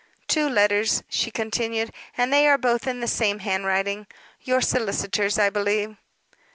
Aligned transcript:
"Two 0.27 0.49
letters," 0.49 1.03
she 1.09 1.29
continued, 1.29 1.93
"and 2.17 2.33
they 2.33 2.47
are 2.47 2.57
both 2.57 2.87
in 2.87 3.01
the 3.01 3.07
same 3.07 3.37
handwriting 3.37 4.07
your 4.41 4.59
solicitors', 4.59 5.37
I 5.37 5.51
believe." 5.51 5.95